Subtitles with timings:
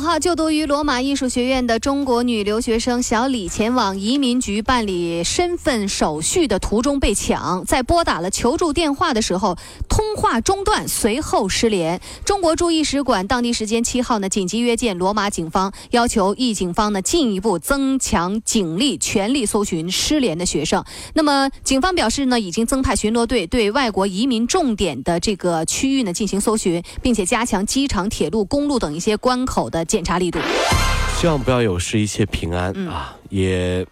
[0.00, 9.56] 号，就读于罗马艺术学院的中国女留学生小李前往移民局办理身份手续的途中被抢，在拨打了求助电话的时候，
[9.88, 12.00] 通话中断，随后失联。
[12.24, 20.84] 中国驻意使馆当地时间七号呢，紧急约见罗马警方，要求意警方呢进一步增强警力，全力搜寻失联的学生。
[21.14, 30.38] 那么，警方表示呢，已经增派巡逻队对外国移民重点的这个区域呢进行搜寻，并且加强机场、铁路、公路等一些关口的检查力度。
[31.18, 33.16] 希望不要有事，一切平安、啊！
[33.28, 33.84] 也。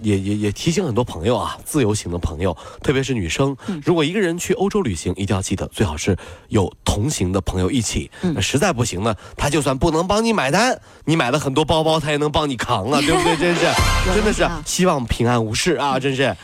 [0.00, 6.14] 也也也提醒很多朋友啊，自由行的朋友，特别是女生，如果一个人去欧洲旅行，一定要记得最好是
[6.48, 8.10] 有同行的朋友一起。
[8.20, 13.36] 那实在不行呢，他就算不能帮你买单，你买了很多包包，他也能帮你扛啊， 对不对？
[13.36, 13.60] 真是，
[14.14, 15.98] 真的是希望平安无事啊！
[15.98, 16.36] 真是。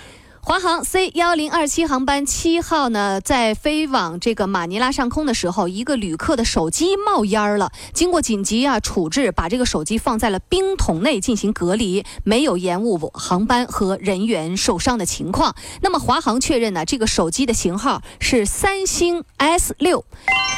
[0.43, 7.71] 华航 C 幺零二七航班七号呢，在飞往这个马尼拉上空的时候，一个旅客的手机冒烟了。
[7.93, 15.55] 经过紧急啊处置，把这个手机放在了冰桶内进行隔离，没有延误航班和人员受伤的情况。
[15.83, 20.07] 那么华航确认呢，这个手机的型号是三星 S 六。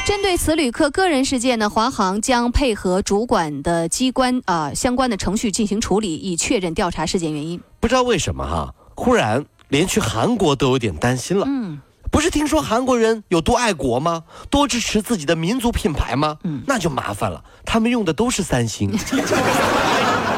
[0.07, 7.61] 针对此旅客个人事件呢，华航将配合主管的机关啊相关的程序进行处理，以确认调查事件原因。
[7.81, 9.45] 不知道为什么哈，忽然。
[9.73, 11.45] 连去韩国都有点担心了。
[11.49, 11.79] 嗯，
[12.11, 14.21] 不是听说韩国人有多爱国吗？
[14.51, 16.37] 多支持自己的民族品牌吗？
[16.43, 17.43] 嗯，那就麻烦了。
[17.65, 18.95] 他们用的都是三星。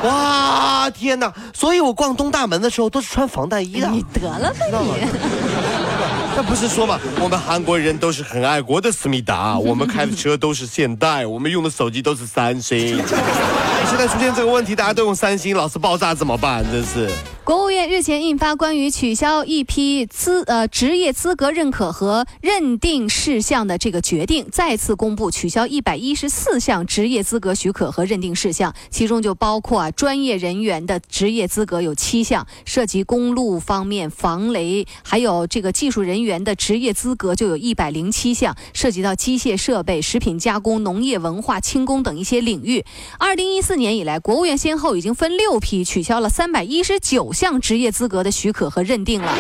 [0.03, 1.33] 哇，天哪！
[1.53, 3.89] 所以我逛东大门的时候都是穿防弹衣的。
[3.89, 5.05] 你得了吧你！
[6.37, 13.03] 那不是说嘛，我们韩国人都是很爱国的思密达， 我们开的车都是现代，我们用的手机都是三星。
[13.89, 16.63] 现在出现这个问题，大家都用三星，老是爆炸怎么办？
[16.71, 17.09] 真是。
[17.45, 42.83] 国务院日前印发关于取消一批资呃职业资格认可和认定事项的这个决定，再次公布取消一百一十四项职业资格许可和认定事项，其中就包括啊专业人员的职业资格有七项，涉及公路方面防雷，还有这个技术人员的职业资格就有一百零七项，涉及到机械设备、食品加工、农业、文化、轻工等一些领域。
[43.19, 47.34] 二零一四年以来，国务院先后已经分六批取消了三百一十九。
[47.35, 49.31] 项职业资格的许可和认定了，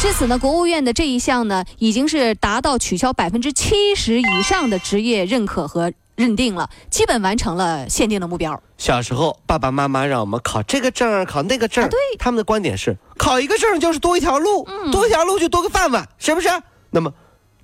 [0.00, 8.62] 至此呢，国务院的这一项呢，已经是达到取消百分之七十以上的职业认可和认定了，基本完成了限定的目标。
[8.78, 16.48] 小时候，爸爸妈妈让我们考这个证考那个证对，他们的观点是，考一个证就是多一条路，多一条路就多个饭碗，是不是？
[16.90, 17.12] 那么，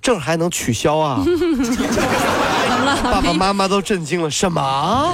[0.01, 1.23] 证还能取消啊？
[3.03, 5.13] 爸爸妈妈都震惊了，什么？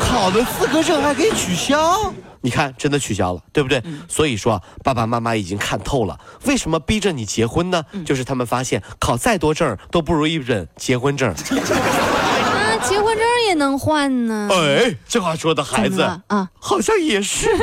[0.00, 2.12] 考的资格证还可以取消？
[2.42, 3.82] 你看，真的取消了，对不对？
[4.08, 7.84] 所以说，爸爸妈妈已经看透了，为什么逼着你结婚呢？
[8.04, 11.30] 就是他们发现考再多证都不如一本结婚证。
[11.30, 11.34] 啊，
[12.88, 14.48] 结婚证也能换呢？
[14.50, 17.48] 哎，这话说的孩子啊，好像也是。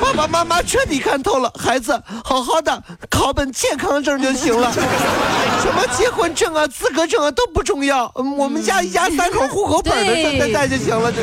[0.00, 2.80] 爸爸妈妈彻底看透了，孩子好好的
[3.10, 11.18] 考本健康证就行了，什么结婚证啊、资格证啊都不重要，我们家一家三口户口本的证带带就行了，这。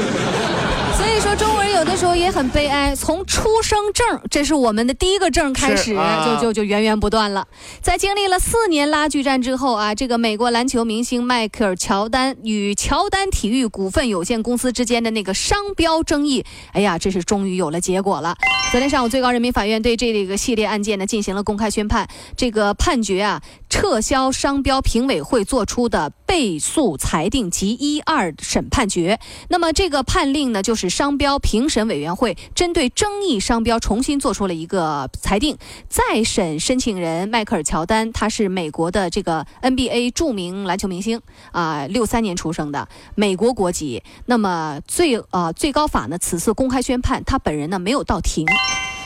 [1.00, 2.94] 所以说，中国人有的时候也很悲哀。
[2.94, 5.96] 从出生证，这是我们的第一个证开始，
[6.26, 7.48] 就就就源源不断了。
[7.82, 16.44] 在经历了四年拉锯战之后啊，这个美国篮球明星迈克尔·乔丹与乔丹体育股份有限公司之间的那个商标争议，
[16.74, 18.36] 哎呀，这是终于有了结果了。
[18.74, 22.06] 昨天上午，最高人民法院对这个系列案件呢进行了公开宣判。
[22.36, 29.20] 这个判决啊，撤销商标评委会作出的被诉裁定及一二审判决。
[29.48, 30.88] 那么这个判令呢，就是。
[31.00, 35.58] 商标评审委员会针对争议商标重新做出了一个裁定，
[35.88, 41.22] 再审申请人迈克尔·乔丹，他是美国的这个 NBA 著名篮球明星
[41.54, 44.04] 啊，六三年出生的，美国国籍。
[44.26, 48.46] 那么最呃最高法呢，此次公开宣判，他本人呢没有到庭。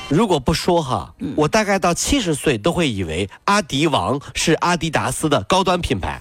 [0.09, 6.19] 如果不说哈，我大概到七十岁都会以为阿迪王是阿迪达斯的高端品牌。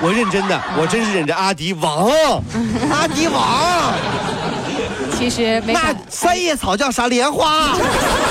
[0.00, 2.08] 我认真的，我真是忍着阿迪王，
[2.90, 3.92] 阿迪王。
[5.18, 7.70] 其实没那三叶草叫啥莲花？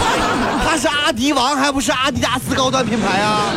[0.66, 3.52] 他是阿迪王，还不是阿迪达斯高端品牌啊？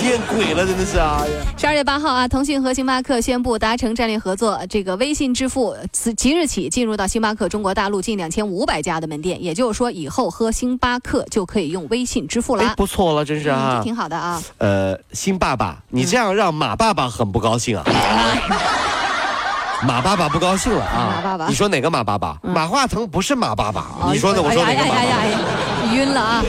[0.00, 1.22] 见鬼了，真的是啊！
[1.58, 12.64] 十二月八号啊，腾讯和星巴克宣布达成战略合作，这个微信支付自即日起进入到星巴克中国大陆近两千五百家的门店，也就是说，以后喝星巴克就可以用微信支付了。
[12.64, 14.42] 哎，不错了，真是啊，挺好的啊。
[14.58, 17.84] 呃，星爸爸，你这样让马爸爸很不高兴啊。
[19.86, 21.14] 马爸爸不高兴了啊！
[21.16, 22.38] 马爸爸，你说哪个马爸爸？
[22.42, 23.86] 马化腾不是马爸爸。
[24.12, 25.94] 你说的，我说哪个马爸爸？
[25.94, 26.44] 晕了啊！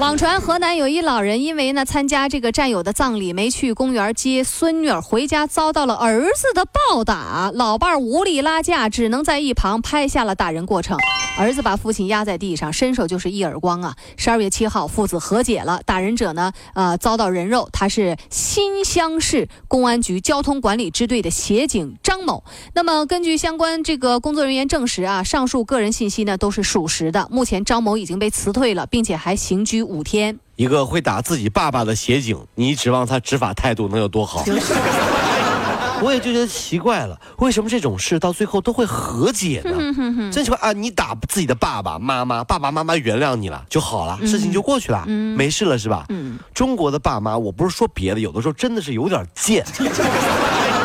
[0.00, 7.50] 网传河南有一老人因为呢参加这个战友的葬礼，没去公园接孙女儿回家，遭到了儿子的暴打。
[7.52, 10.96] 老伴儿无力拉架，只能在一旁拍下了打人过程。
[11.40, 13.96] 儿子把父亲压在地上，伸手就是一耳光啊！
[14.18, 15.80] 十二月七号，父子和解了。
[15.86, 22.44] 打人者呢，呃，遭到人肉，他是新乡市公安局交通管理支队的协警张某。
[22.74, 27.26] 那么根据相关这个工作人员证实啊，上述个人信息呢都是属实的。
[27.30, 29.82] 目前张某已经被辞退了，并且还刑拘。
[29.82, 34.44] 五天，一个会打自己爸爸的协警，你指望他执法态度能有多好？
[36.04, 39.76] 我也就觉得奇怪了，为什么这种事到最后都会和解呢？
[40.32, 40.72] 真奇怪啊！
[40.72, 46.06] 你打自己的爸爸妈妈，爸爸妈妈原谅你了就好了，事情就过去了，没事了是吧？
[46.54, 49.64] 中国的爸妈，我不是说别的，有的时候真的是有点贱，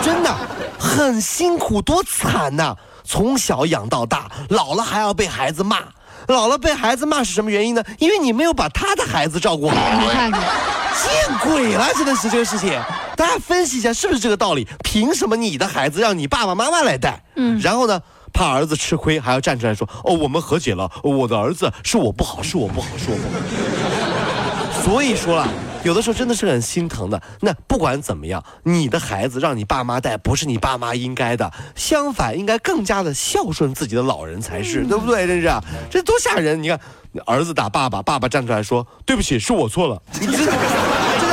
[0.04, 0.36] 真的
[0.78, 2.76] 很辛苦，多惨呐！
[3.04, 5.80] 从小养到大，老了还要被孩子骂。
[6.28, 7.84] 老了被孩子骂是什么原因呢？
[8.00, 9.76] 因为你没有把他的孩子照顾好。
[9.76, 11.88] 你看看，见鬼了！
[11.94, 12.72] 真的是这个事情，
[13.16, 14.68] 大家分析一下是不是这个道理？
[14.84, 17.24] 凭什么你的孩子让你爸爸妈妈来带？
[17.36, 18.02] 嗯，然后呢，
[18.34, 24.82] 怕儿子吃亏，还要站出来说：“哦，我们和解了，我的儿子是我不好，是我不好，是我不好。
[24.84, 25.48] ”所以说了。
[25.86, 27.22] 有的时候真的是很心疼的。
[27.42, 31.54] 那不管怎么样，你的孩子让你爸妈带，不是你爸妈应该的。
[31.76, 35.28] 相反，应该更加的孝顺自己的老人才是，对不对？
[35.28, 35.54] 真是，
[35.92, 36.64] 这多吓人！
[36.64, 36.80] 你看，
[37.28, 40.52] 儿子打爸爸，爸爸站出来说：“对不起，是我错了。”你这。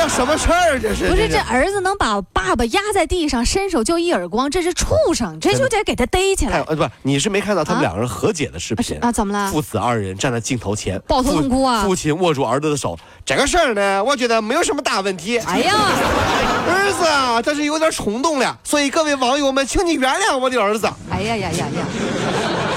[0.07, 0.79] 什么事儿？
[0.79, 4.49] 这是不是这儿子能把爸爸压在地上，伸手就一耳光？
[4.49, 6.61] 这是畜生，这就得给他逮起来。
[6.67, 9.11] 呃，不，你是没看到他们两个人和解的视频啊？
[9.11, 9.51] 怎么了？
[9.51, 11.83] 父子二人站在镜头前，抱头痛哭啊！
[11.83, 15.37] 父亲握住儿子的手，这个事儿呢，我觉得没有什么大问题。
[15.39, 15.73] 哎呀，
[16.69, 20.87] 儿子啊，这是有点冲动了，所以各位网友们，请你原谅我的儿子。
[21.09, 21.85] 哎呀呀呀呀！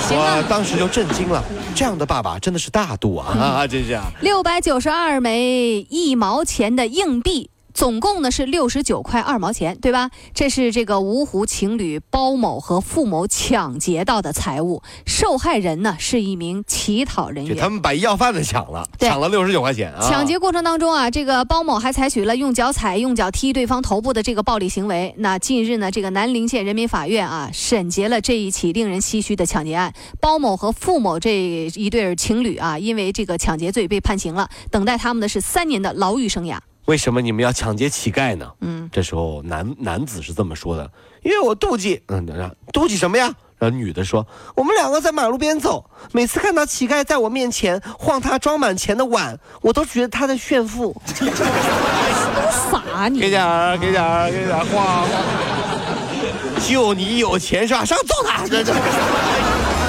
[0.08, 1.43] 我当时就震惊了。
[1.76, 3.28] 这样的爸爸真的是大度啊！
[3.38, 7.50] 啊，真是六百九十二枚一毛钱的硬币。
[7.76, 10.11] 总共呢是六十九块二毛钱，对吧？
[10.32, 17.55] 这是这个芜湖情侣包某和付某抢劫到的财物，受害人呢是一名乞讨人员。
[17.55, 20.00] 他们把医药贩子抢了，抢了六十九块钱啊。
[20.08, 25.14] 抢劫过程当中啊，这个包某还采取了用脚踩、用脚踢对方头部的这个暴力行为。
[25.19, 29.93] 那近日呢，这个南陵县人民法院啊审结了这一起令人唏嘘的抢劫案。
[30.19, 36.56] 包某和付某这一对情侣啊，因为这个抢劫罪被判刑了，等待他们的是三年的牢狱生涯。
[36.87, 38.50] 为什么你们要抢劫乞丐呢？
[38.61, 40.91] 嗯，这时候男男子是这么说的
[41.23, 42.27] ：“因为我妒忌。”嗯，
[42.73, 43.33] 妒忌什么呀？
[43.59, 50.94] 然后女的说：“我们两个在马路边走，每次看到乞丐在我面前晃他装满钱的碗，我都觉得他在炫富。”
[52.71, 53.19] 傻你！
[53.19, 55.09] 给点儿，给点儿，给点儿晃。
[56.69, 57.85] 就你有钱是吧？
[57.85, 58.47] 上揍他！
[58.47, 58.73] 这这。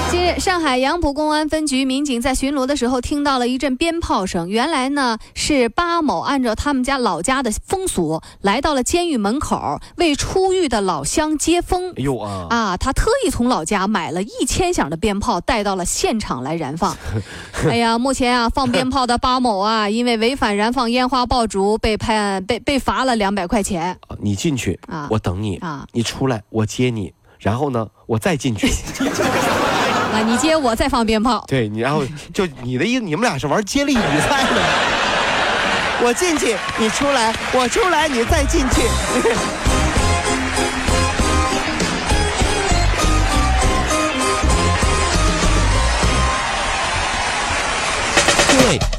[0.10, 4.48] 近日，上海杨浦公安分局民警在巡逻的时候，听到了一阵鞭炮声。
[4.48, 11.90] 原来呢，是巴某按照他们家老家的风俗，来到了监狱门口，为出狱的老乡接风。
[11.98, 12.48] 哎呦啊！
[12.50, 16.96] 啊，他特意从老家买了一千响的鞭炮，带到了现场来燃放。
[17.68, 23.98] 哎呀，目前啊，放鞭炮的巴某啊，因为违反燃放烟花爆竹，被判被被罚了两百块钱。
[24.20, 28.72] 你进去啊，我等你啊，你出来我接你，然后呢，我再进去。
[30.26, 34.62] 你接我再放鞭炮，对你，然后就你的意思，你们俩是玩接力比赛的。
[36.00, 38.82] 我进去，你出来，我出来，你再进去。
[48.60, 48.80] 对